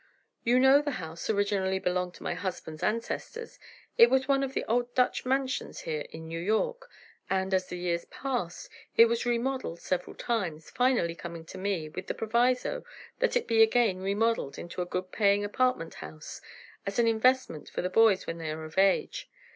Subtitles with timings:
[0.43, 3.59] "You know the house originally belonged to my husband's ancestors,
[3.99, 6.89] it was one of the old Dutch mansions here in New York,
[7.29, 8.67] and as the years passed,
[8.97, 12.83] it was remodeled several times, finally coming to me, with the proviso
[13.19, 16.41] that it be again remodeled into a good paying apartment house,
[16.83, 19.29] as an investment for the boys when they are of age.